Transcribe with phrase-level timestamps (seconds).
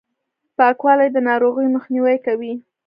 [0.57, 2.53] پاکوالي، د ناروغیو مخنیوی کوي.